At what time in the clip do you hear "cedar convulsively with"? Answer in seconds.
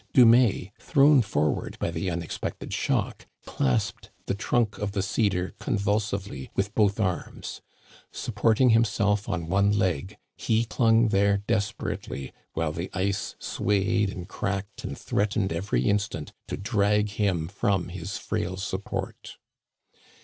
5.03-6.73